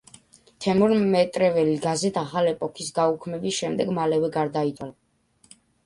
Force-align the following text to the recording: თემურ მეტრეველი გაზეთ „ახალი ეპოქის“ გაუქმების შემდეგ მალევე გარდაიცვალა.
თემურ 0.65 0.93
მეტრეველი 1.15 1.75
გაზეთ 1.85 2.19
„ახალი 2.23 2.53
ეპოქის“ 2.55 2.91
გაუქმების 2.99 3.63
შემდეგ 3.63 3.97
მალევე 4.03 4.35
გარდაიცვალა. 4.41 5.59